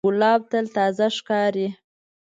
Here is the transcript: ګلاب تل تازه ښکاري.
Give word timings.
ګلاب 0.07 0.41
تل 0.51 0.65
تازه 0.77 1.05
ښکاري. 1.17 1.67